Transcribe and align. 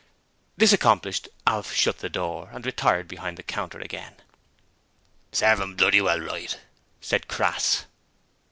This 0.57 0.73
accomplished, 0.73 1.29
Alf 1.45 1.73
shut 1.75 1.99
the 1.99 2.09
door 2.09 2.49
and 2.51 2.65
retired 2.65 3.07
behind 3.07 3.37
the 3.37 3.43
counter 3.43 3.77
again. 3.79 4.15
'Serve 5.31 5.61
'im 5.61 5.75
bloody 5.75 6.01
well 6.01 6.19
right,' 6.19 6.59
said 7.01 7.27
Crass. 7.27 7.85